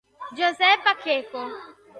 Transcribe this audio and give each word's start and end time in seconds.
José 0.37 0.81
Pacheco 0.83 1.37